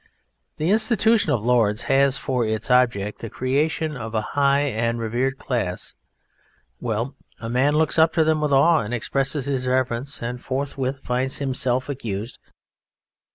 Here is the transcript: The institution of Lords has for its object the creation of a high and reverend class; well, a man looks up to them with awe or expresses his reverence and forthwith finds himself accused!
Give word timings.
The 0.57 0.71
institution 0.71 1.31
of 1.31 1.45
Lords 1.45 1.83
has 1.83 2.17
for 2.17 2.43
its 2.43 2.71
object 2.71 3.19
the 3.19 3.29
creation 3.29 3.95
of 3.95 4.15
a 4.15 4.21
high 4.33 4.61
and 4.61 4.97
reverend 4.99 5.37
class; 5.37 5.93
well, 6.79 7.15
a 7.39 7.49
man 7.51 7.75
looks 7.75 7.99
up 7.99 8.11
to 8.13 8.23
them 8.23 8.41
with 8.41 8.51
awe 8.51 8.81
or 8.83 8.91
expresses 8.91 9.45
his 9.45 9.67
reverence 9.67 10.19
and 10.23 10.41
forthwith 10.41 11.03
finds 11.03 11.37
himself 11.37 11.87
accused! 11.87 12.39